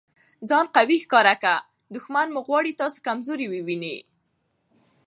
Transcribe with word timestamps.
ځان 0.49 0.65
قوي 0.75 0.97
ښکاره 1.03 1.35
که! 1.43 1.53
دوښمن 1.93 2.27
مو 2.33 2.39
غواړي 2.47 2.71
تاسي 2.81 2.99
کمزوري 3.07 3.47
وویني. 3.49 3.97